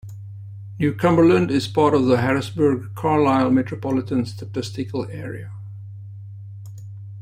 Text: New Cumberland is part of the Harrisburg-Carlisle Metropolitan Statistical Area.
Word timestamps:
New 0.79 0.95
Cumberland 0.95 1.51
is 1.51 1.67
part 1.67 1.93
of 1.93 2.07
the 2.07 2.21
Harrisburg-Carlisle 2.21 3.51
Metropolitan 3.51 4.25
Statistical 4.25 5.05
Area. 5.11 5.51